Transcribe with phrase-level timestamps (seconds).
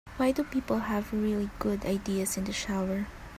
[0.17, 3.05] Why do people have really good ideas in the shower?